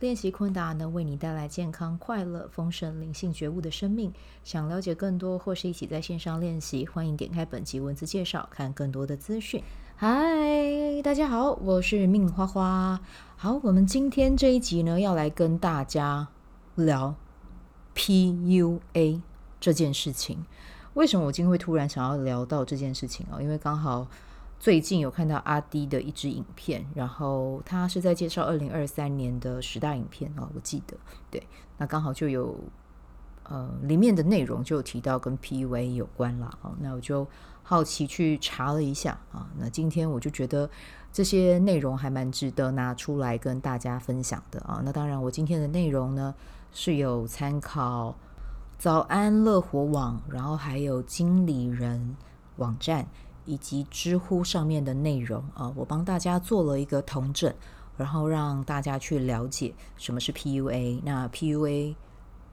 [0.00, 4.12] 练习昆达能为你带来健康、快乐、丰盛、灵性觉悟的生命。
[4.42, 9.62] 想了解更多或是一起在线上练习，欢迎点开本集文字介绍，看更多的资讯。
[9.96, 13.00] 嗨，大家好，我是命花花。
[13.36, 16.26] 好，我们今天这一集呢，要来跟大家
[16.74, 17.14] 聊
[17.94, 19.22] PUA
[19.60, 20.44] 这件事情。
[20.94, 23.40] 为什么我今天会突然想要聊到这件事情啊？
[23.40, 24.08] 因为刚好。
[24.58, 30.96] 最近有看到阿迪的一支影片，然后他是在介绍二零二三年的十大影片哦，我记得
[31.30, 32.58] 对，那刚好就有
[33.42, 37.26] 呃里面的内容就有提到跟 PUA 有关了啊，那我就
[37.62, 40.70] 好奇去查了一下啊，那今天我就觉得
[41.12, 46.34] 这些内容还蛮值得拿出来跟大家分享的啊，那当然我今天的内容呢
[46.72, 48.16] 是有参考
[48.78, 52.16] 早安乐活网，然后还有经理人
[52.56, 53.06] 网站。
[53.46, 57.52] 以及知乎上面的内容啊，我帮大家做了一个统整，
[57.96, 61.00] 然后让大家去了解什么是 PUA。
[61.04, 61.94] 那 PUA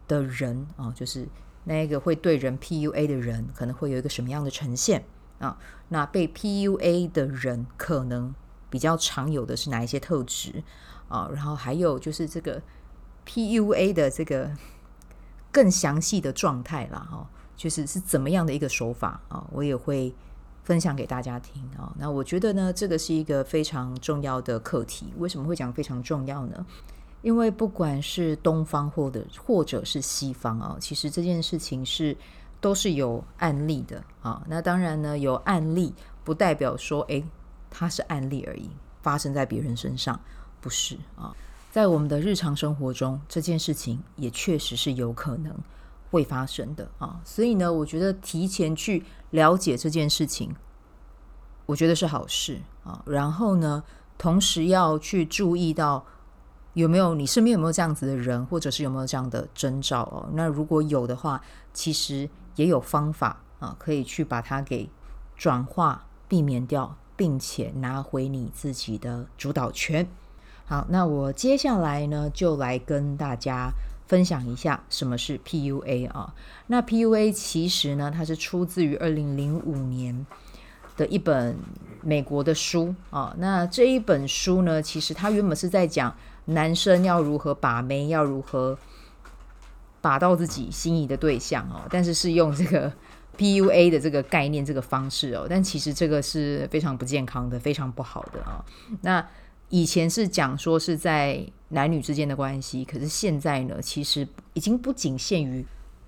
[0.07, 1.27] 的人啊，就是
[1.63, 5.03] 那个会对人 PUA 的人，可能会有一个什么样的呈现
[5.39, 5.57] 啊？
[5.87, 8.35] 那被 PUA 的人可能
[8.69, 10.61] 比较常有的是哪一些特质
[11.07, 11.29] 啊？
[11.33, 12.61] 然后还有就是这个
[13.25, 14.51] PUA 的这个
[15.51, 19.47] 更详细的状态啦，哈，就是是怎么样的一个手法啊？
[19.51, 20.13] 我也会。
[20.63, 25.07] 分享给大家听啊，那我觉得呢，这个是一个非常重要的课题。
[25.17, 26.65] 为什么会讲非常重要呢？
[27.21, 32.15] 因为不管是东方或者或者是西方啊，其实这件事情是
[32.59, 34.43] 都是有案例的啊。
[34.47, 35.93] 那当然呢，有案例
[36.23, 37.23] 不代表说，诶，
[37.69, 38.69] 它是案例而已，
[39.01, 40.19] 发生在别人身上
[40.59, 41.35] 不是啊。
[41.71, 45.55] 在我们的日常生活中，这件事情也确实是有可能。
[46.11, 50.53] 会发生的啊，所以呢，我觉得提前去了解这件事情，
[51.65, 53.01] 我觉得是好事啊。
[53.05, 53.81] 然后呢，
[54.17, 56.05] 同时要去注意到
[56.73, 60.29] 有没有你身边有没有这样子的人，或者是有没有这样的征兆哦。
[60.33, 61.41] 那如果有的话，
[61.73, 64.89] 其实也有方法啊，可以去把它给
[65.37, 70.05] 转化、避免掉，并且拿回你自己的主导权。
[70.65, 73.71] 好，那我接下来呢，就来跟大家。
[74.11, 76.35] 分享一下什么是 PUA 啊？
[76.67, 80.25] 那 PUA 其实呢，它是出自于二零零五年
[80.97, 81.57] 的一本
[82.01, 83.33] 美国的书啊。
[83.37, 86.13] 那这一本书呢，其实它原本是在讲
[86.43, 88.77] 男生要如何把妹，要如何
[90.01, 91.87] 把到自己心仪的对象哦。
[91.89, 92.91] 但是是用这个
[93.37, 95.47] PUA 的这个概念、这个方式哦。
[95.49, 98.65] 但其实这个是非常不健康的，非常不好的啊。
[99.03, 99.25] 那
[99.69, 105.65] 以前是讲说是在男女之间的关系，可是现在呢，其实已经不仅限于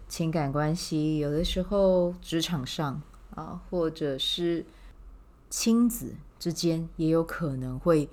[0.09, 3.01] 情感关系，有的时候职场上
[3.33, 4.65] 啊，或者是
[5.49, 8.09] 亲子之间，也有可能会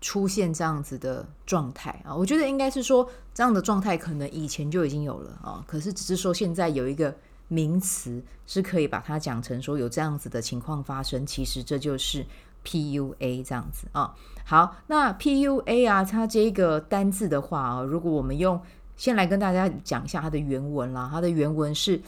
[0.00, 2.14] 出现这样子的状态啊。
[2.14, 7.16] 我觉得应该是说，这样的状态可能以前就已经有了啊，可是只是说现在有一个
[7.48, 12.26] 名词是可以把它讲成说有这样子的情况发生，其实这就是。
[12.64, 14.14] PUA 这样子啊，
[14.44, 18.60] 好，那 PUA 啊，它这个单字的话啊，如果我们用
[18.96, 22.00] 先来跟大家讲一下它的原文啦，它的原文是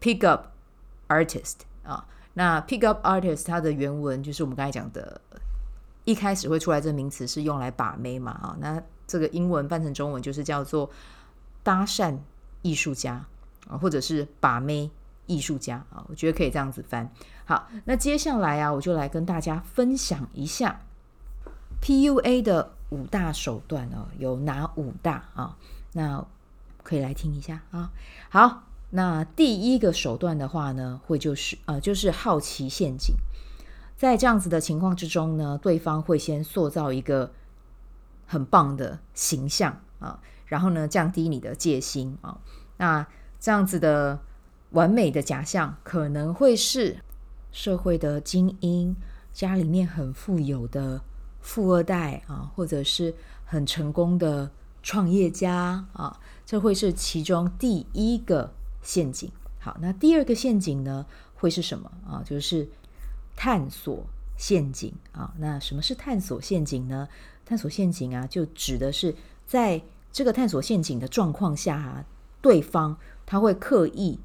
[0.00, 0.46] Pick up
[1.08, 5.20] artist 啊，那 Pick up artist 它的原文就是我们刚才讲的，
[6.04, 10.88] 一开始会出来这个名词是用来把妹嘛啊，那这个英文翻成中文就是叫做
[11.62, 12.16] 搭讪
[12.62, 13.24] 艺术家
[13.68, 14.90] 啊，或者是把妹。
[15.28, 17.08] 艺术家啊，我觉得可以这样子翻。
[17.44, 20.80] 好，那接下来啊，我就来跟大家分享一下
[21.80, 25.56] PUA 的五大手段哦，有哪五大啊？
[25.92, 26.26] 那
[26.82, 27.92] 可以来听一下啊。
[28.30, 33.14] 好，那第一个手段的话呢，会就是呃，就是好奇陷阱。
[33.96, 37.30] 在这样子的情况之中呢，对方会先塑造一个
[38.26, 42.38] 很棒的形象啊，然后呢，降低你的戒心啊。
[42.78, 43.06] 那
[43.38, 44.18] 这样子的。
[44.70, 46.98] 完美的假象可能会是
[47.50, 48.94] 社会的精英，
[49.32, 51.00] 家里面很富有的
[51.40, 53.14] 富二代啊，或者是
[53.46, 54.50] 很成功的
[54.82, 59.30] 创业家啊，这会是其中第一个陷阱。
[59.58, 62.22] 好，那第二个陷阱呢，会是什么啊？
[62.22, 62.68] 就是
[63.34, 64.04] 探索
[64.36, 65.32] 陷阱啊。
[65.38, 67.08] 那什么是探索陷阱呢？
[67.46, 69.14] 探索陷阱啊，就指的是
[69.46, 69.82] 在
[70.12, 72.04] 这个探索陷阱的状况下啊，
[72.42, 74.20] 对方他会刻意。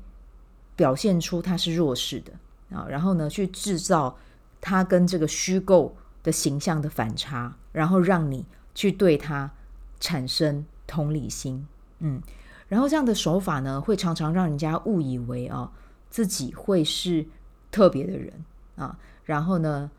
[0.75, 2.33] 表现出他是弱势的
[2.75, 4.17] 啊，然后呢，去制造
[4.59, 9.51] 他跟这个虚构的形象的反差，然后让你去对他
[9.99, 11.67] 产生同理心，
[11.99, 12.21] 嗯，
[12.67, 15.71] 然后这样的手法呢，会常常让人家误以为啊，
[16.09, 17.25] 自己会是
[17.71, 18.33] 特别的人
[18.75, 19.91] 啊，然后呢，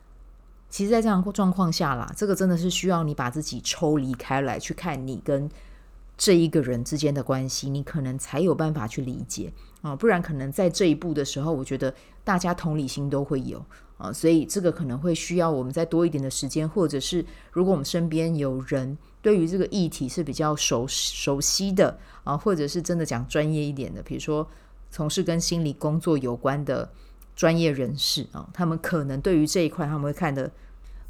[0.69, 5.49] 其实，在这样状况下啦，这个真的是需要你把自己抽离开来，去看你跟
[6.17, 9.53] 这一个人之间的关系，你可能才有办法去理解
[9.83, 13.65] 啊，不然可能在这一步的时候，我觉得大家同理心都会有
[13.99, 24.49] 啊，所以这个可能会需要我们再多一点的时间，或者是如果我们身边有人对于这个议题是比较熟熟悉的啊，或者是真的讲专业一点的，比如说
[24.91, 26.89] 从事跟心理工作有关的
[27.35, 30.49] 专业人士啊，他们可能对于这一块他们会看得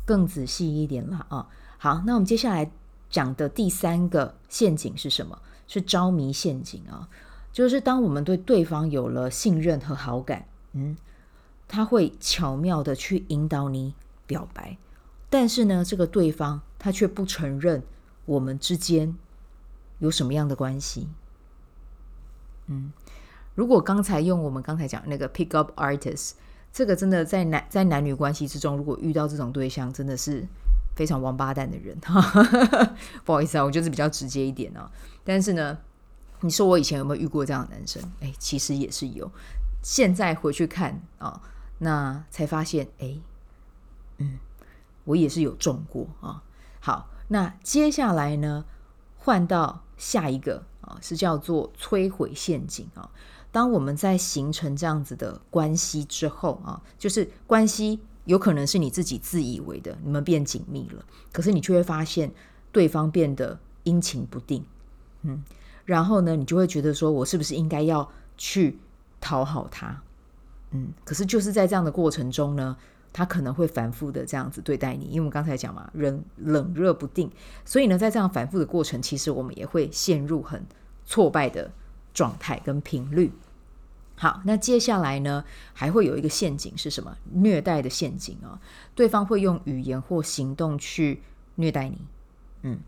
[0.06, 1.47] 更仔细一点了啊。
[1.77, 2.71] 好，那我们接下来。
[3.14, 5.38] 讲的第三个陷阱是什么？
[5.69, 7.08] 是着迷陷阱啊！
[7.52, 10.96] 就是当我们对对方有了信任和好感，嗯，
[11.69, 13.94] 他会巧妙的去引导你
[14.26, 14.76] 表白，
[15.31, 17.84] 但是呢，这个对方他却不承认
[18.25, 19.14] 我们之间
[20.00, 21.06] 有什么样的关系。
[22.67, 22.93] 嗯，
[23.55, 26.32] 如果刚才用我们刚才讲那个 pick up artist，
[26.72, 30.44] 这个真的在男在男女关系之中，如果遇到这种对象，真的是。
[30.94, 31.99] 非常王八蛋的人，
[33.25, 34.91] 不好意思啊，我就是比较直接一点啊。
[35.25, 35.76] 但是呢，
[36.41, 38.02] 你说我以前有没有遇过这样的男生？
[38.20, 39.31] 哎，其实也是有。
[39.82, 41.41] 现在回去看啊，
[41.79, 43.19] 那才发现，哎，
[44.19, 44.38] 嗯，
[45.05, 46.43] 我也是有中过啊。
[46.81, 48.64] 好，那接下来呢，
[49.19, 53.11] 换到下一个啊，是叫做摧毁陷阱啊。
[53.50, 58.00] 当我们在形成这样子的关系之后啊，就是关系。
[58.25, 62.32] 有可能是你自己自以为的，你们变紧密了，可是你却会发现
[62.73, 64.65] 对方变得阴晴不定，
[65.23, 65.43] 嗯，
[65.85, 68.79] 然后呢，你就会觉得说，我是不是应该要去
[69.21, 70.03] 讨好他，
[70.71, 72.76] 嗯，可是就是在这样的过程中呢，
[73.12, 77.31] 他可能会反复的这样子对待你，因为我们刚才讲嘛，人冷热不定，
[77.65, 80.65] 所以呢，在这样反复的过程，其实我们也会陷入很
[81.05, 81.70] 挫败的
[82.15, 83.31] 状态跟频率。
[84.16, 87.16] 好，那接下来呢，还会有一个陷阱是什么？
[87.32, 88.58] 虐待的陷阱哦，
[88.94, 91.20] 对方会用语言或行动去
[91.56, 91.99] 虐待你，
[92.62, 92.78] 嗯，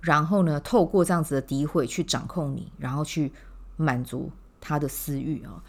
[0.00, 3.32] 然后呢，透过这样子的诋毁去掌控你，然后去
[3.76, 4.30] 满足
[4.60, 5.62] 他的私欲啊。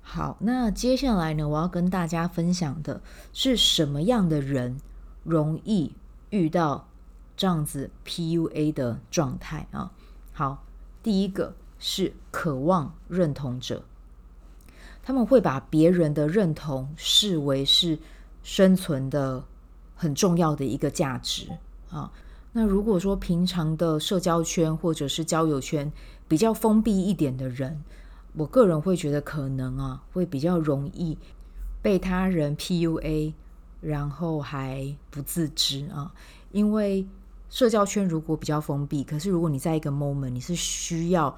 [0.00, 3.02] 好，那接下来呢，我要跟大家分享的
[3.32, 4.80] 是什么样的人
[5.24, 5.92] 容易
[6.30, 6.88] 遇到
[7.36, 9.92] 这样子 PUA 的状态啊？
[10.32, 10.64] 好，
[11.02, 13.84] 第一个是渴望认同者。
[15.08, 17.98] 他们会把别人的认同视为是
[18.42, 19.42] 生存的
[19.96, 21.48] 很重要的一个价值
[21.88, 22.12] 啊。
[22.52, 25.90] 那如果说平常的社交圈或者是交友圈
[26.28, 27.82] 比较封闭一点的人，
[28.34, 31.16] 我个人会觉得可能啊会比较容易
[31.80, 33.32] 被他人 PUA，
[33.80, 36.12] 然后还不自知啊。
[36.52, 37.06] 因为
[37.48, 41.34] 社交圈如果比较封闭，可是如果你在一个 moment 你是需要。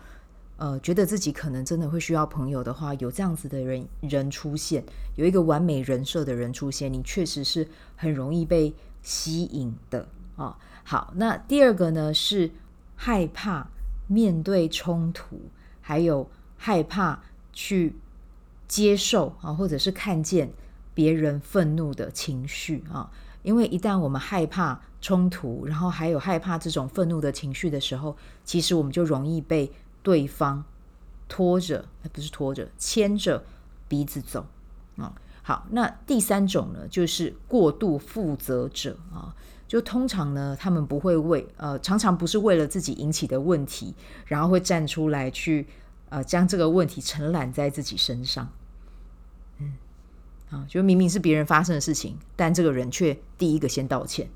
[0.61, 4.85] 呃，觉得自己可能真的会需要朋友的话，有这样子的人人出现，
[5.17, 10.07] 有一个完美人设的人出现，你确实是很容易被吸引的
[10.37, 12.51] 啊、好，那第二个呢是
[12.95, 13.71] 害怕
[14.07, 15.41] 面对冲突，
[15.81, 17.23] 还有害怕
[17.55, 17.97] 去
[18.69, 20.51] 接受啊，或者是看见
[20.93, 23.11] 别人愤怒的情绪啊。
[23.43, 29.73] 因为一旦我们害怕冲突，然后还有害怕这种愤怒的情绪的时候，其实我们就容易被。
[30.03, 30.65] 对方
[31.29, 33.45] 拖着，不是拖着，牵着
[33.89, 34.47] 鼻子走
[34.97, 35.15] 啊。
[35.43, 39.35] 好，那第三种呢，就是过度负责者啊。
[39.67, 43.95] 就通常呢，他们不会为呃，常常不是为了自己引起的问题，
[44.27, 45.69] 然后会站出来去
[46.09, 48.51] 呃，将这个问题承揽在自己身上。
[49.59, 49.75] 嗯，
[50.51, 54.29] 啊，就明明是别人发生的事情，但这个人却第一个先道歉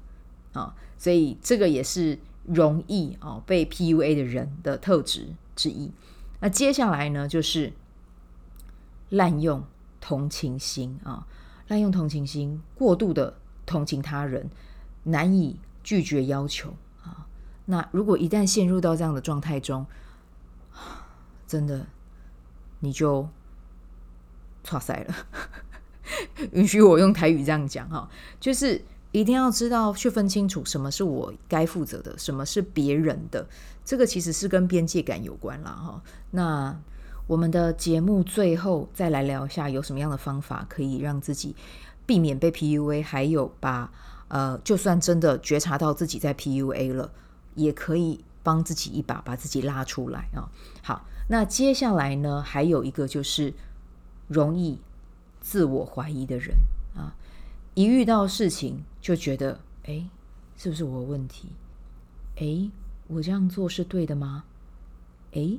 [0.52, 0.72] 啊。
[0.96, 5.90] 所以这个也是容易啊被 PUA 的人的特质之一，
[6.40, 7.72] 那接下来呢，就是
[9.10, 9.64] 滥用
[10.00, 11.26] 同情心啊，
[11.68, 14.50] 滥用同情心，过度的同情他人，
[15.04, 17.26] 难以拒绝要求啊。
[17.66, 19.86] 那如果一旦陷入到这样的状态中，
[21.46, 21.86] 真的
[22.80, 23.28] 你就
[24.62, 25.14] 挫赛了。
[26.52, 28.08] 允许我用台语这样讲哈，
[28.40, 28.84] 就是。
[29.14, 33.46] 一定要知道去分清楚什么是我该负责的，什么是别人的，
[33.84, 36.02] 这个其实是跟边界感有关啦哈。
[36.32, 36.76] 那
[37.28, 41.54] 我们的节目最后再来聊一下，有什么样的方法可以让自己
[42.04, 43.92] 避免被 PUA，还有把
[44.26, 47.12] 呃，就算真的觉察到自己在 PUA 了，
[47.54, 50.50] 也可以帮自己一把，把自己拉出来啊。
[50.82, 53.54] 好，那接下来呢，还有一个就是
[54.26, 54.80] 容易
[55.40, 56.56] 自我怀疑的人，
[57.74, 60.08] 一遇到事情就觉得，哎，
[60.56, 61.48] 是不是我的问题？
[62.36, 62.70] 哎，
[63.08, 64.44] 我这样做是对的吗？
[65.32, 65.58] 哎，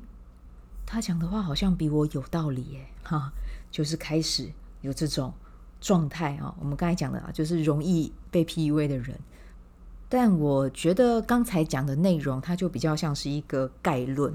[0.85, 3.33] 他讲的话好像比我有道理耶，哈，
[3.69, 4.49] 就是开始
[4.81, 5.33] 有这种
[5.81, 6.55] 状态啊。
[6.59, 9.19] 我们刚才讲的啊，就是容易被 PUA 的人。
[10.07, 14.33] 但我觉得刚才讲的内容，它就比较像是一个概论。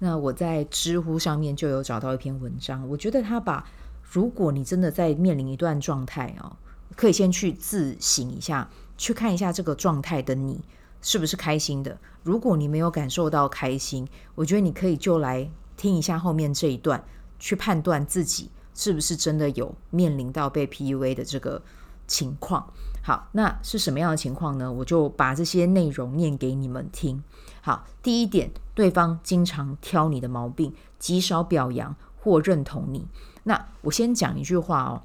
[0.00, 3.64] 那我在知乎上面就有找到一篇文章，我觉得他把，
[4.02, 6.56] 如果你真的在面临一段状态啊，
[6.96, 10.60] 可以先去自省一下，去看一下这个状态的你
[11.00, 11.98] 是不是开心的。
[12.22, 17.04] 如果你没有感受到开心，我觉得你可以就来听一下后面这一段，
[17.38, 21.60] 去判断自己是不是真的有面临到被 PUA 的这个
[22.06, 22.72] 情况。
[23.02, 24.72] 好，那是什么样的情况呢？
[24.72, 27.20] 我就把这些内容念给你们听。
[27.60, 33.08] 好，第一点，对方经常挑你的毛病，极少表扬或认同你。
[33.42, 35.02] 那我先讲一句话哦，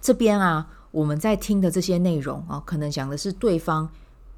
[0.00, 3.88] 这边啊，我们在听的这些内容啊，可能讲的是对方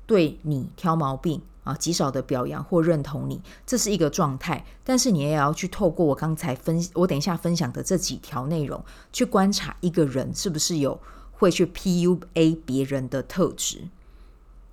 [0.07, 4.65] 对你挑毛病啊，极少的表扬或认同你，这是一个状态。
[4.85, 11.01] 但是你也要去透过我刚才分，我等一下分享的这几条内容，去观察一个人是不是有。
[11.33, 13.89] 会去 PUA 别人的特质，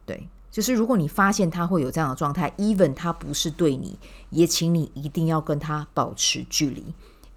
[0.05, 3.98] 对，就是如果你发现他会有这样的状态，even 他不是对你，
[4.31, 6.84] 也请你一定要跟他保持距离，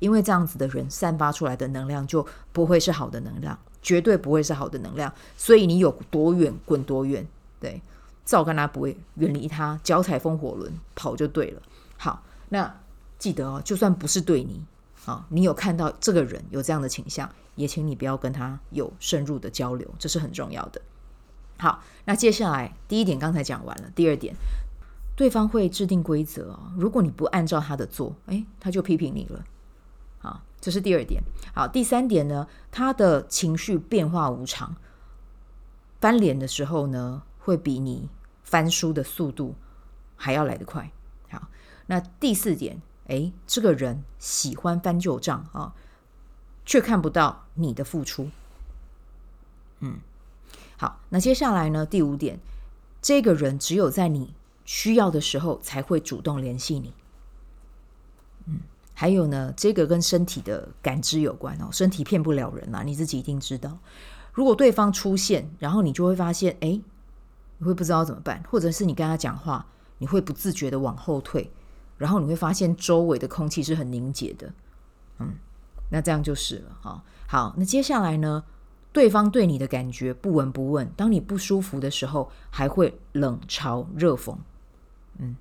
[0.01, 5.13] 因为这样子的人散发出来的能量就不会是好的能量，绝对不会是好的能量。
[5.37, 7.27] 所以你有多远滚多远，
[7.59, 7.81] 对，
[8.25, 11.63] 照跟他不会远离他，脚踩风火轮跑就对了。
[11.97, 12.81] 好，那
[13.19, 14.63] 记得哦，就算不是对你。
[15.07, 20.81] 啊，你有看到这个人有这样的倾向，也请你不要跟他有深入的交流，这是很重要的。
[21.57, 24.35] 好，那接下来第一点刚才讲完了，第二点，
[25.17, 29.43] 对方会制定规则哦，如果你不按照他的做，诶，他就批评你了。
[30.21, 31.23] 好，这是第二点。
[31.55, 34.77] 好，第三点呢，他的情绪变化无常，
[36.01, 38.09] 翻脸的时候呢，会比你
[38.43, 39.57] 翻书的速度
[40.17, 40.93] 还要来得快。
[41.29, 41.49] 好，
[41.87, 42.81] 那第四点。
[43.07, 45.75] 诶，这个人喜欢翻旧账啊，
[46.65, 48.31] 却看不到你的付出。
[49.81, 49.99] 嗯，
[50.77, 51.85] 好，那接下来呢？
[51.85, 52.39] 第五点，
[53.03, 54.33] 这个人只有在你
[54.65, 56.95] 需要的时候才会主动联系你。
[58.45, 58.61] 嗯，
[59.01, 63.79] 还有呢，这个跟身体的感知有关哦，身体骗不了人啊，你自己一定知道。
[64.35, 66.83] 如果对方出现，然后你就会发现，诶，
[67.57, 69.65] 你会不知道怎么办，或者是你跟他讲话，
[69.97, 71.51] 你会不自觉的往后退。
[71.97, 74.53] 然后你会发现周围的空气是很凝结的，
[75.19, 75.33] 嗯，
[75.89, 77.03] 那这样就是了哈。
[77.27, 78.45] 好，那接下来呢？
[78.93, 84.37] 对方对你的感觉不闻不问，当你不舒服的时候，还会冷嘲热讽。
[85.17, 85.35] 嗯，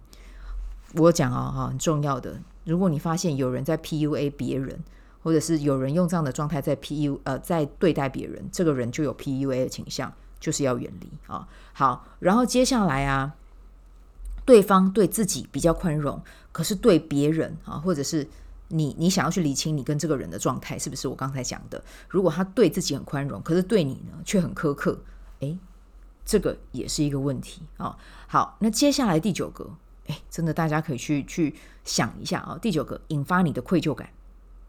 [0.93, 2.39] 我讲啊哈，很重要的。
[2.63, 4.79] 如果你发现有人在 PUA 别人，
[5.21, 11.47] 或者是有人用这样的状态在 PU 呃在对待别人，这个人就有 PUA 的倾向，就是要远离啊。
[11.73, 13.35] 好，然后接下来啊。
[14.45, 16.19] 对方对自己比较宽容，
[16.51, 18.27] 可是对别人啊，或者是
[18.69, 21.83] 你，你想要去理清你跟这个人的状态，是不是我刚才讲的？
[22.07, 25.03] 如果他对自己很宽容，可是对你呢却很苛刻，
[25.41, 25.59] 诶，
[26.25, 27.95] 这个也是一个问题啊。
[28.25, 29.69] 好，那接下来第九个，
[30.09, 32.59] 诶，真的大家可以去去想一下啊。
[32.61, 34.09] 第九个，引发你的愧疚感。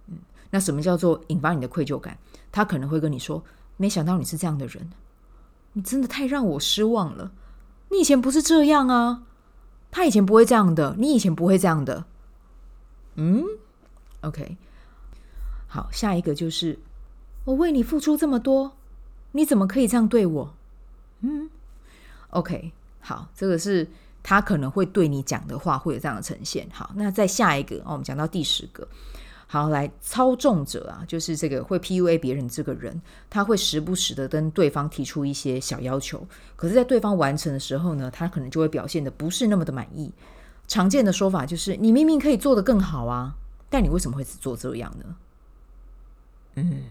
[0.06, 0.16] 嗯，
[0.50, 2.16] 那什么叫做引发你的愧疚感？
[2.50, 3.42] 他可能会跟你说
[3.76, 4.90] ：“没想到你是这样的人，
[5.74, 7.32] 你真的太让我失望了。
[7.90, 9.24] 你以前不是这样啊。”
[9.92, 12.04] 他以前不会这样的，你以前不会这样的，
[13.16, 13.42] 嗯
[14.20, 14.56] ，OK，
[15.66, 16.78] 好，下一个就是
[17.44, 18.76] 我为你付出这么多，
[19.32, 20.54] 你怎么可以这样对我？
[21.22, 21.50] 嗯
[22.28, 22.70] ，OK，
[23.00, 23.88] 好，这个是
[24.22, 26.68] 他可能会对你讲的话会有这样的呈现。
[26.72, 28.86] 好，那再下一个，哦，我们讲到第十个。
[29.46, 36.24] 好，来操纵者啊，就是这个会 PUA 别人这个人，他会时不时的跟对方提出一些小要求，
[36.54, 40.12] 可是，在对方完成的时候呢，他可能就会表现的不是那么的满意。
[40.68, 43.34] 常见的说法就是，你明明可以做得更好啊，
[43.68, 45.16] 但你为什么会只做这样呢？
[46.54, 46.82] 嗯，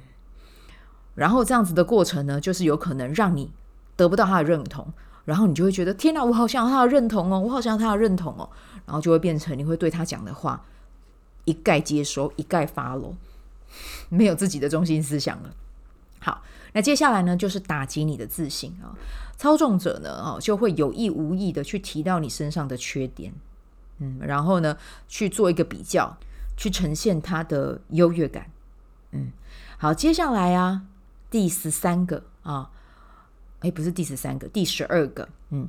[1.16, 3.52] 然后这样子的过程呢，就是有可能让你
[3.96, 4.92] 得不到他的认同，
[5.30, 8.50] 然后你就会觉得，天哪，我好想要他的认同哦，我好想要他的认同哦，
[8.86, 10.66] 然后就会变成你会对他讲的话。
[11.46, 13.14] 一概接收，一概 follow，
[14.10, 15.50] 没有自己的中心思想了。
[16.20, 16.44] 好，
[16.74, 18.94] 那接下来呢，就是打击你的自信啊。
[19.36, 23.34] 操纵者呢，哦，就会有意无意的去提到你身上的缺点，
[23.98, 26.18] 嗯，然后呢，去做一个比较，
[26.56, 28.52] 去呈现他的优越感。
[29.12, 29.32] 嗯，
[29.80, 30.84] 好，接下来啊，
[31.32, 32.70] 第十三个啊，
[33.62, 35.68] 诶，不是第十三个，第十二个，嗯，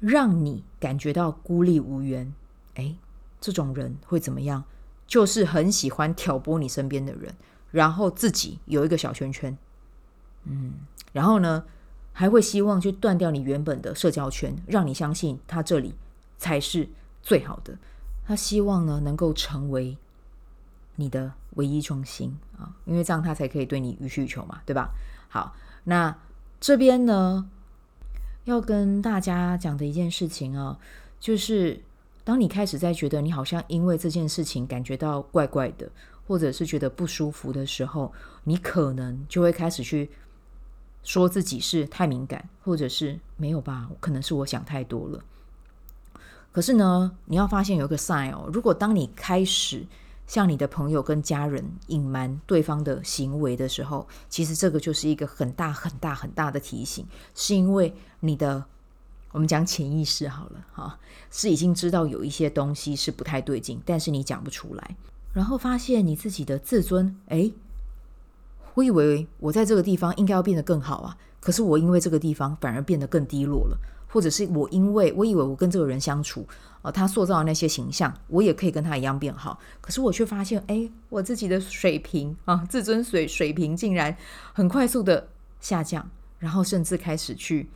[0.00, 2.32] 让你感觉到孤立无援。
[2.74, 2.96] 诶，
[3.40, 4.64] 这种人会怎么样？
[5.06, 7.34] 就是很喜欢挑拨你身边的人，
[7.70, 9.56] 然后自己有一个小圈圈，
[10.44, 10.74] 嗯，
[11.12, 11.64] 然后呢，
[12.12, 15.94] 还会希望去断掉你原本的社交圈，让你相信他这里
[16.36, 16.88] 才是
[17.22, 17.78] 最好的。
[18.26, 19.96] 他希望呢，能够成为
[20.96, 24.90] 你的唯一中心啊，因为这样他才可以对你予取予求嘛，对吧？
[25.30, 26.14] 好，那
[26.60, 27.48] 这边呢，
[28.44, 30.78] 要跟大家讲的一件事情啊，
[31.20, 31.80] 就是
[32.24, 35.88] 当你开始在觉得你好像因为这件事情感觉到怪怪的，
[36.26, 38.12] 或者是觉得不舒服的时候，
[38.44, 40.10] 你可能就会开始去
[41.04, 45.22] 说自己是太敏感，或者是没有吧，可能是我想太多了。
[46.50, 49.86] 可是呢，你要发现有一个 sign 哦，如果当你开始
[50.28, 57.04] 向你的朋友跟家人隐瞒对方的行为的时候，其实这个就是一个很大很大很大的提醒，
[57.34, 58.62] 是因为你的
[59.32, 64.96] 我们讲潜意识好了哈，是已经知道有一些东西是不太对劲，但是你讲不出来，
[65.32, 67.52] 然后发现你自己的自尊，诶，
[68.74, 73.78] 我以为我在这个地方应该要变得更好啊，可是我因为这个地方反而变得更低落了。
[74.08, 76.46] 或者是我因为我以为我跟这个人相处，
[76.82, 79.60] 呃，他塑造的那些形象，我也可以跟他一样变好。
[79.80, 84.16] 可是我却发现，哎，我自己的水平啊，自尊水水平竟然
[84.52, 85.28] 很快速的
[85.60, 87.68] 下降，然后甚至开始去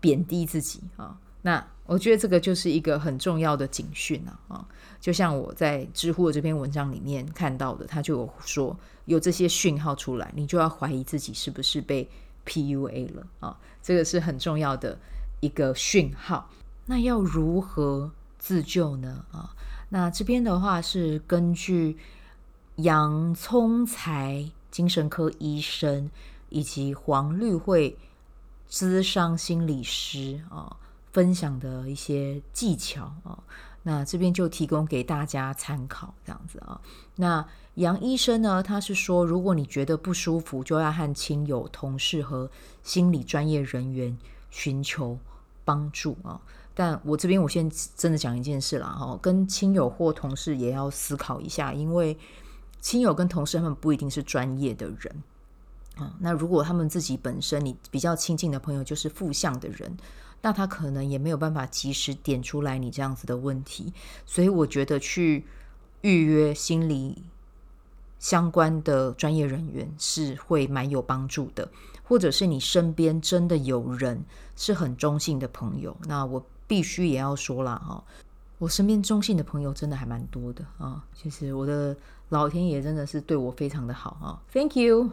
[0.00, 1.18] 贬低自己啊。
[1.42, 4.38] 那我觉得这个就是一个很重要的警讯啊。
[4.48, 4.68] 啊，
[5.00, 12.08] 就像我在知乎的这篇文章里面看到的，他就有说有这些讯号出来，你就要怀疑自己是不是被
[12.44, 13.58] PUA 了啊。
[13.82, 14.98] 这个是很重要的。
[15.42, 16.48] 一个讯号，
[16.86, 19.24] 那要如何自救呢？
[19.32, 19.50] 啊，
[19.88, 21.98] 那这边的话是根据
[22.76, 26.08] 杨聪才精神科医生
[26.48, 27.98] 以及黄绿慧
[28.70, 30.76] 咨商心理师啊
[31.10, 33.36] 分享的一些技巧啊，
[33.82, 36.80] 那这边就提供给大家参考，这样子啊。
[37.16, 42.48] 那杨医生呢，他是说，如果你觉得不舒服，就要和亲友、同事和
[42.84, 44.16] 心理专业人员
[44.48, 45.18] 寻求。
[45.64, 46.40] 帮助啊！
[46.74, 52.16] 但我这边我先真的讲一件事啦哈，跟亲友或同事也要思考一下，因为
[52.80, 55.22] 亲友跟同事他们不一定是专业的人
[55.96, 56.14] 啊。
[56.20, 59.96] 那如果他们自己本身你比较亲近的朋友就是负向的人，
[60.40, 63.92] 那他可能也没有办法及时点出来你这样子的问题。
[64.26, 65.44] 所以我觉得去
[66.00, 67.22] 预约心理
[68.18, 71.70] 相关的专业人员是会蛮有帮助的。
[72.12, 74.22] 或者是你身边真的有人
[74.54, 78.04] 是很中性的朋友，那我必须也要说了哈，
[78.58, 81.02] 我身边中性的朋友真的还蛮多的啊。
[81.14, 81.96] 其实我的
[82.28, 85.08] 老天爷真的是对我非常的好啊，Thank you。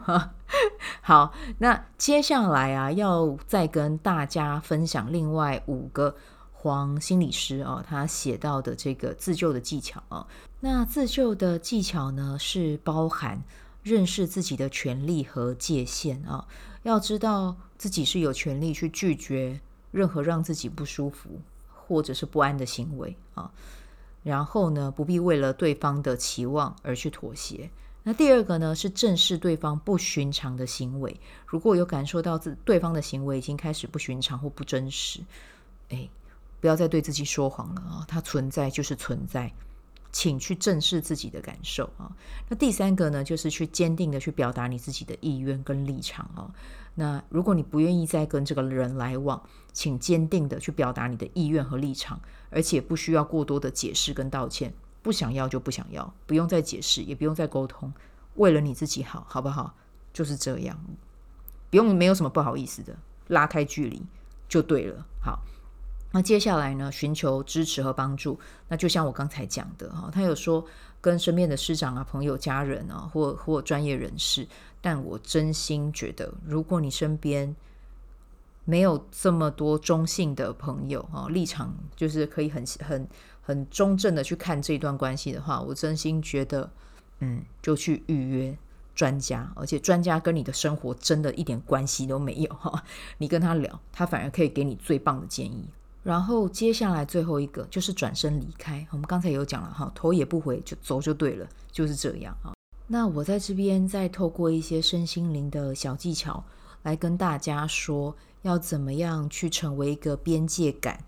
[1.02, 6.14] 好，那接下来啊，要再跟大家分享另外五个
[6.52, 10.28] 黄心理师啊，他写到的这个自救的技巧啊。
[10.60, 13.42] 那自救的技巧呢，是包含
[13.84, 16.48] 认识自己的权利和界限啊。
[16.84, 19.60] 要知道自己是有权利去拒绝
[19.92, 21.30] 任何让自己不舒服
[21.68, 23.52] 或者是不安的行为啊，
[24.24, 27.70] 然后呢，不必为了对方的期望而去妥协。
[28.04, 31.20] 那第二个呢，是正视对方不寻常的行为。
[31.46, 35.20] 如果有感受到自对方的行为已经开始不寻常或不真实，
[35.89, 36.08] 哎，
[36.62, 39.52] 不要再对自己说谎了啊，它存在就是存在。
[40.12, 42.12] 请去正视自己的感受啊。
[42.48, 46.52] 那第三个呢，就是去坚定的去表达你自己的意愿跟立场啊。
[46.95, 49.41] 那如果你不愿意再跟这个人来往，
[49.72, 52.19] 请坚定的去表达你的意愿和立场，
[52.50, 54.74] 而且不需要过多的解释跟道歉。
[55.02, 57.93] 不想要就不想要，不用再解释，也不用再沟通。
[58.36, 59.76] 为了你自己好，好不好？
[60.12, 60.78] 就是这样，
[61.69, 64.02] 不用没有什么不好意思的，拉开距离
[64.50, 65.06] 就对了。
[65.22, 65.39] 好。
[66.12, 68.39] 那接下来呢，寻求支持和帮助。
[68.67, 70.65] 那就像我刚才讲的哈，他有说
[71.00, 74.48] 跟身边的师长啊、朋友、家人啊，或或专业人士。
[74.82, 77.56] 但我真心觉得，如果你身边
[78.65, 83.08] 没有这么多中性的朋友啊，立场就是可以很很
[83.41, 86.72] 很中正的去看这段关系的话，我真心觉得，
[87.19, 88.58] 嗯，就去预约
[88.95, 92.84] 专家，而且专家跟你的生活真的一点关系都没有哈。
[93.17, 95.67] 你跟他聊，他反而可以给你最棒的建议。
[96.10, 98.84] 然后接下来最后一个就是转身离开。
[98.89, 102.52] 我们刚才有讲了哈，头也不回就走就对了，就是这样啊。
[102.88, 106.43] 那我在这边再透过一些身心灵的小技巧
[106.82, 111.00] 来跟大家说，要怎么样去成为一个边界感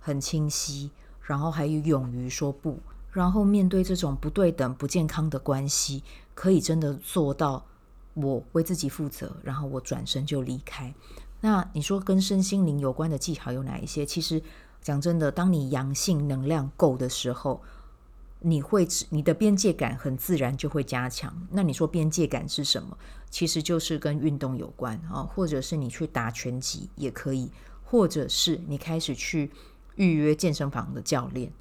[0.00, 0.90] 很清晰，
[1.22, 2.80] 然后还有勇于说不，
[3.12, 6.02] 然后面对这种不对等、不健康的关系，
[6.34, 7.64] 可以真的做到
[8.14, 10.92] 我为自己负责，然后我转身就离开。
[11.40, 14.04] 那你说跟身心灵有关的技巧有哪一些？
[14.04, 14.42] 其实
[14.80, 17.62] 讲真的，当你阳性能量够的时候，
[18.40, 21.46] 你会你的边界感很自然就会加强。
[21.50, 22.96] 那你说边界感是什么？
[23.30, 27.50] 其实就是跟运动有关啊，或者是你去打拳击也可以，
[27.84, 29.50] 或者是你开始去
[29.96, 31.52] 预约健身房的教练。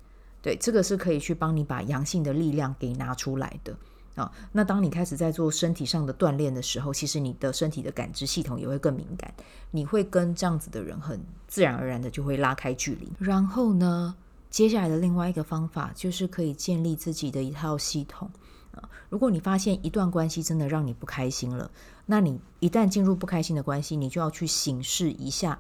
[0.42, 3.76] 对，这个是可以去帮你把阳性的力量给拿出来的
[4.18, 4.30] 啊。
[4.52, 9.34] 那当你开始在做身体上的锻炼的时候，其实你的身体的感知系统也会更敏感，
[9.72, 13.10] 你会跟这样子的人很自然而然的就会拉开距离。
[13.18, 14.14] 然后呢，
[14.50, 18.30] 接下来的另外一个方法就是可以建立自己的一套系统
[18.76, 18.90] 啊。
[19.10, 21.72] 如果你发现一段关系真的让你不开心了，
[22.08, 25.58] 那你一旦进入不开心的关系，你就要去审视一下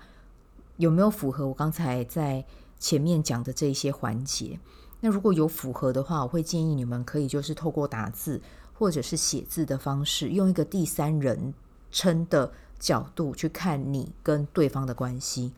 [0.77, 2.45] 有没有符合我刚才在
[2.79, 4.59] 前面讲的这些环节。
[5.07, 8.41] 那如果有符合的话，我会建议你们可以就是透过打字
[8.73, 11.53] 或者是写字的方式，用一个第三人
[11.89, 15.53] 称的角度去看你跟对方的关系。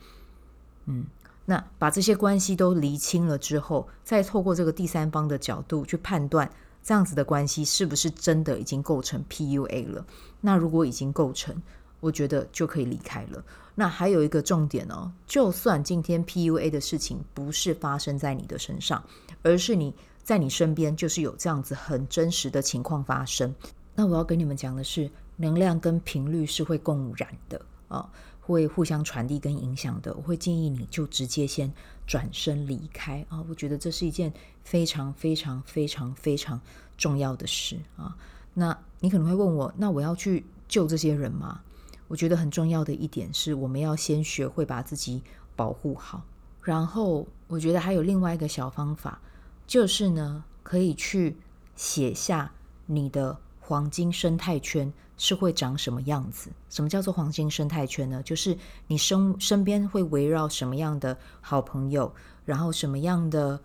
[0.85, 1.07] 嗯。
[1.45, 6.47] 那把这些关系都厘清了之后，再透过这个第三方的角度去判断
[6.83, 10.05] 这样子的关系是不是真的已经构成 PUA 了。
[10.41, 11.59] 那如果已经构成，
[12.01, 13.43] 我觉得就可以离开了。
[13.79, 19.01] 那还有一个重点哦，就算今天 PUA 的事情不是发生在你的身上，
[19.41, 23.55] 而是你在你身边就是有这样子很真实的情况发生，
[23.95, 28.09] 那我要跟你们讲的是，能量跟频率是会共染的啊。
[28.41, 31.71] 会互相传递跟影响的，我会建议你就直接先
[32.07, 33.45] 转身离开啊！
[33.47, 36.59] 我觉得这是一件非常非常非常非常
[36.97, 38.17] 重要的事啊。
[38.55, 41.61] 那你可能会问我，那我要去救这些人吗？
[42.09, 45.23] 我觉得很重要的一点是，我们要先学会把自己
[45.55, 46.21] 保护好。
[46.61, 49.21] 然后，我觉得还有另外一个小方法，
[49.65, 51.37] 就是呢，可以去
[51.77, 52.51] 写下
[52.87, 54.91] 你的黄金生态圈。
[55.21, 56.49] 是会长什么样子？
[56.69, 58.23] 什么叫做黄金生态圈呢？
[58.23, 63.59] 就是你身身边会围绕什么样的好朋友，然后什么样的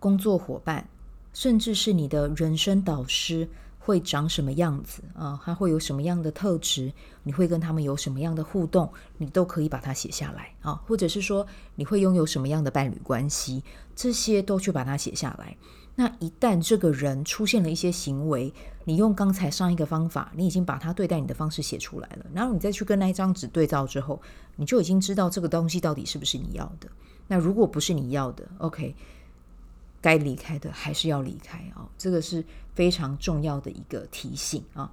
[0.00, 0.88] 工作伙伴，
[1.32, 3.48] 甚至是你的人生导师
[3.82, 5.40] 会长什么样子啊？
[5.42, 6.92] 他会有什么样的特质？
[7.22, 8.92] 你会跟他们有什么样的互动？
[9.16, 13.64] 你都可以把它写下来啊，或者是说你会拥有什么样的伴侣关系？
[13.96, 15.56] 这些都去把它写下来。
[15.96, 18.52] 那一旦这个人出现了一些行为，
[18.84, 24.20] 你用刚才上一个方法，你已经把他对待你的方式写出来了，然后你再去跟那一张纸对照之后，
[24.56, 26.88] 你就已经知道这个东西到底是不是你要的。
[27.26, 28.94] 那如果不是你要的，OK，
[30.00, 34.90] 该离开的还是要离开啊，这个是非常重要的一个提醒啊，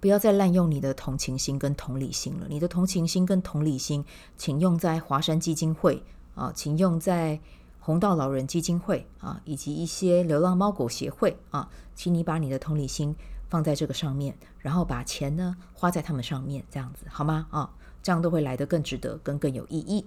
[0.00, 2.46] 不要再滥用你的同情心跟同理心了。
[2.48, 4.04] 你的同情心跟同理心，
[4.36, 6.02] 请用在华山基金会
[6.34, 7.38] 啊，请用在。
[7.78, 13.14] 红道老人基金会啊，以及一些流浪猫狗协会啊，请你把你的同理心
[13.48, 17.46] 放在这个上面，然后把钱呢花在他们上面，这样子好吗？
[17.48, 17.70] 啊，
[18.02, 20.04] 这样都会来得更值得，更更有意义。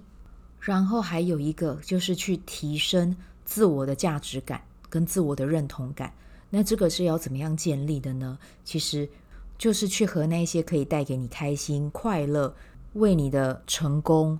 [0.60, 3.16] 然后还有一个就是去提升
[3.50, 6.12] 自我的价值感跟自我的认同感。
[6.50, 8.38] 那这个是要怎么样建立的呢？
[8.64, 9.08] 其实
[9.58, 12.54] 就是去和那些可以带给你开心、快乐、
[12.92, 14.38] 为你的成功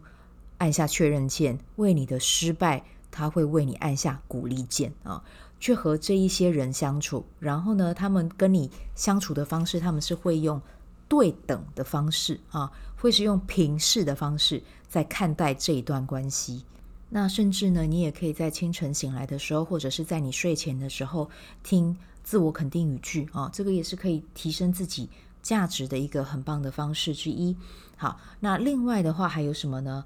[0.59, 2.85] 按下确认键，为你的失败。
[3.13, 5.21] 他会为你按下鼓励键啊，
[5.59, 10.63] 去和这一些人相处，然后呢，他们跟你相处的方式，他们是会用
[11.09, 16.65] 对等的方式啊，会是用平视的方式在看待这一段关系。
[17.11, 21.29] 那甚至呢，你也可以在清晨醒来的时候，或者是在你睡前的时候，
[21.63, 25.11] 听自我肯定语句啊，这个也是可以提升自己
[25.43, 27.57] 价值的一个很棒的方式之一。
[27.97, 30.05] 好，那另外的话还有什么呢？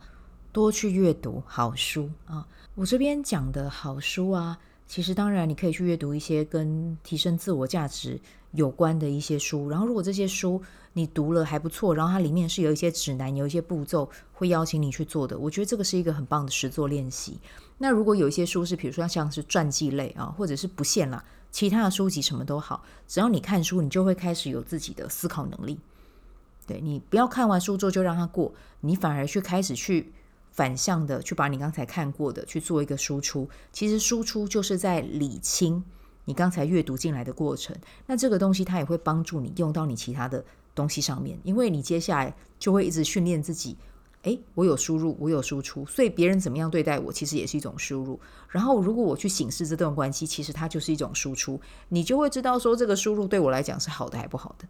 [0.51, 2.47] 多去阅读好书啊！
[2.77, 8.21] 我这边讲的好书啊，其实当然你可以去阅读一些跟提升自我价值
[8.55, 9.69] 有关的一些书。
[9.69, 10.61] 然后，如果这些书
[10.95, 17.39] 你读了还不错，然后它里面是有一些指南、有一些步骤会邀请你去做的，我觉得这个是一个很棒的实作练习。
[17.79, 25.79] 那如果有一些书是，比如说像是传记类啊，或者是不限啦，其他的书籍什么都好，只要你看书，你就会开始有自己的思考能力。
[26.67, 30.13] 对，你不要看完书之后就让它过，你反而去开始去。
[30.57, 35.83] 反向的去把你刚才看过的去做一个输出，其实输出就是在理清
[36.25, 37.75] 你刚才阅读进来的过程。
[38.07, 43.77] 那这个东西它也会帮助你用到你其他的东西上面，因为你接下来就会一直训练自己。
[44.23, 48.19] 诶，我有输入，我有输出，所以别人怎么样对待我，其实也是一种输入。
[48.49, 51.61] 然后如果我去省视这段关系，其实它就是一种输出，
[51.91, 54.67] 你就会知道说这个输入对我来讲是好的还不好的。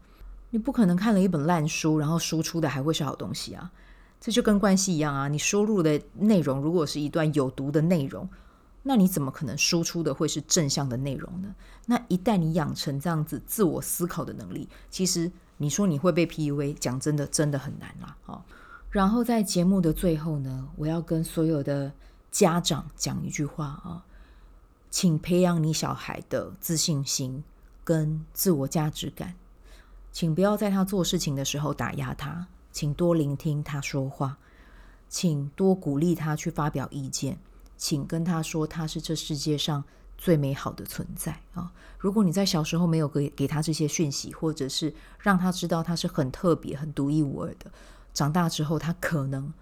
[0.50, 3.70] 你不可能看了一本烂书，然后输出的还会是好东西啊。
[4.20, 8.28] 这就跟关系一样啊，你输入的内容如果是一段有毒的内容，
[8.86, 11.54] 那你怎么可能输出的会是正向的内容呢？
[11.86, 18.16] 那一旦你养成这样子自我思考的能力，其实你说你会被 PUA，讲真的真的很难啦。
[18.26, 18.42] 哦，
[18.90, 21.92] 然后在节目的最后呢，我要跟所有的
[22.30, 24.04] 家长讲一句话啊，
[24.90, 27.42] 请培养你小孩的自信心
[27.82, 29.34] 跟自我价值感，
[30.12, 34.36] 请不要在他做事情的时候打压他，请多聆听他说话，
[35.08, 37.38] 请多鼓励他去发表意见，
[37.76, 39.82] 请跟他说他是这世界上
[40.16, 41.72] 最美好的存在啊！
[41.98, 47.70] 如果你在小时候没有给给他这些讯息，或者是让他知道他是很特别、很独一无二的，
[48.12, 49.52] 长大之后他可能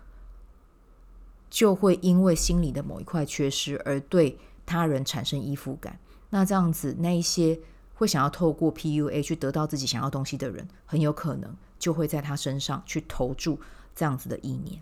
[1.51, 4.38] 就会因为心里的某一块缺失而对。
[4.64, 5.98] 他人产生依附感，
[6.31, 7.59] 那这样子，那一些
[7.94, 13.61] 会想要透过 PUA 去得到自己想要东西的人，很有可能就会在他身上去投注
[13.92, 14.81] 这样子的意念。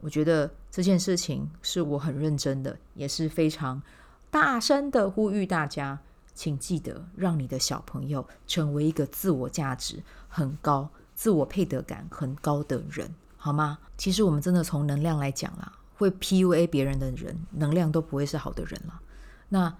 [0.00, 3.82] 我觉得这件事情是我很认真的，也是非常
[4.30, 5.98] 大声的呼吁大家，
[6.34, 13.78] 请记得让你的小朋友成为一个自我价值很高、自我配得感很高的人，好吗？
[13.96, 15.72] 其实我们真的从能量来讲啦。
[15.96, 19.00] 会 PUA 别人的人，能量都不会是好的人了。
[19.50, 19.72] 那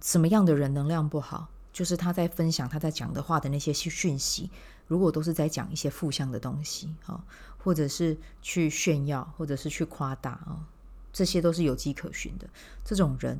[0.00, 1.48] 什么样的人能量不好？
[1.72, 4.48] 就是他在分享他在讲的话的那些讯息，
[4.88, 7.22] 如果都是在讲一些负向的东西啊，
[7.56, 10.66] 或者是去炫耀，或者是去夸大啊，
[11.12, 12.48] 这些都是有迹可循的。
[12.84, 13.38] 这种人，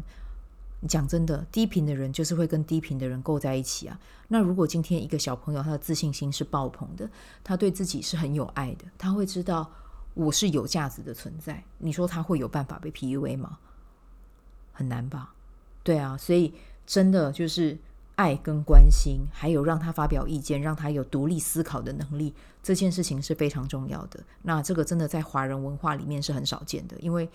[0.87, 3.99] 讲真的，低频的人就是会跟低频的人够在一起啊。
[4.29, 7.11] 那如果今天一个小朋友他的自信心是爆棚的，
[7.43, 9.69] 他对自己是很有爱的，他会知道。
[10.15, 13.57] 我是有价值的存在，你说他会有办法被 PUA 吗？
[14.73, 15.33] 很难吧？
[15.85, 16.53] 对啊，所以
[16.85, 17.79] 真的就是
[18.19, 24.19] 爱跟关心，还有让他发表意见，让他有独立思考的能力，这件事情是非常重要的。
[24.43, 27.29] 那这个真的在华人文化里面是很少见的，因为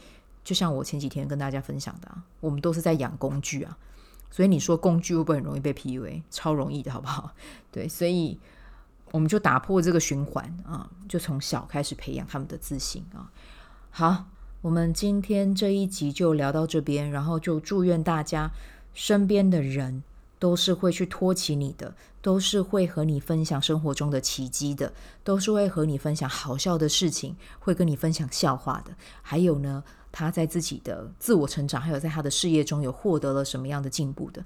[0.43, 3.77] 就像我前几天跟大家分享的，我们都是在养工具啊，
[4.29, 6.21] 所以你说工具会不会很容易被 PUA？
[6.29, 7.33] 超容易的，好不好？
[7.71, 8.39] 对，所以。
[9.11, 13.29] 我们就打破这个循环啊，就从小开始培养他们的自信啊。
[13.91, 14.25] 好，
[14.61, 18.49] 我们今天这一集就聊到这边，然后就祝愿大家
[18.95, 20.01] 身边的人
[20.43, 24.91] 都是会去托起你的，都是会和你分享生活中的奇迹的，
[25.23, 28.93] 都是会和你分享好笑的事情，会跟你分享笑话的。
[29.21, 34.43] 还有呢，他在自己的自我成长，还有在他的事业中有获得了什么样的进步的。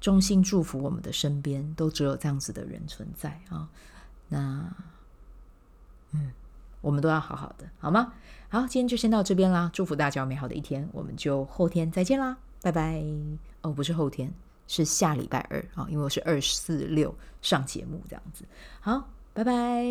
[0.00, 3.68] 衷心祝福我们的身边都只有这样子的人存在啊！
[4.30, 4.68] 那，
[6.10, 6.32] 嗯，
[6.80, 8.14] 我们都要好好的，好吗？
[8.48, 9.70] 好，今天就先到这边啦。
[9.72, 13.00] 祝福大家有美好的一天，我们就后天再见啦，拜拜。
[13.62, 14.34] 哦，不是后天，
[14.68, 18.44] 是下礼拜二啊，因为我是二四六上节目这样子。
[18.80, 19.84] 好，拜拜。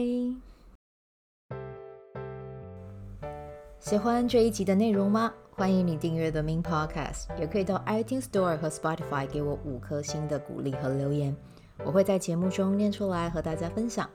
[3.80, 5.34] 喜欢这一集的内容吗？
[5.52, 11.36] 欢迎你订阅 The Min Podcast，也可以到 iTunes Store 和 Spotify 给我五颗星的鼓励和留言，
[11.84, 14.08] 我会在节目中念出来和大家分享。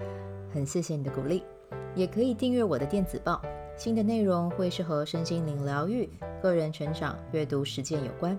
[0.54, 1.42] 很谢谢你的鼓励，
[1.96, 3.42] 也可以订阅我的电子报，
[3.76, 6.08] 新的内容会是和身心灵疗愈、
[6.40, 8.38] 个人成长、阅读实践有关。